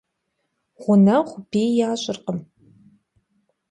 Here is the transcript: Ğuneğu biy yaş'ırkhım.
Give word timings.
Ğuneğu 0.81 1.25
biy 1.49 1.69
yaş'ırkhım. 1.79 2.39